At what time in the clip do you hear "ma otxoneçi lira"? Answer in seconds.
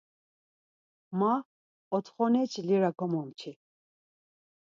1.19-2.91